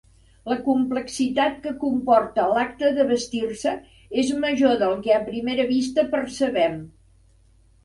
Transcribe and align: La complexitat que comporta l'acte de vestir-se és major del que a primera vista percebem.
La 0.51 0.55
complexitat 0.67 1.59
que 1.65 1.73
comporta 1.83 2.45
l'acte 2.53 2.89
de 2.97 3.05
vestir-se 3.13 3.75
és 4.23 4.33
major 4.47 4.75
del 4.83 4.99
que 5.07 5.15
a 5.19 5.23
primera 5.31 5.69
vista 5.77 6.09
percebem. 6.17 6.83